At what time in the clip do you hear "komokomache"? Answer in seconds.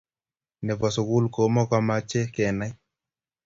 1.35-2.21